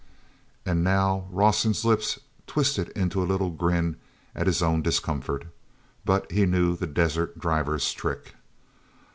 [0.65, 3.97] And now Rawson's lips twisted into a little grin
[4.35, 8.33] at his own discomfort—but he knew the desert driver's trick.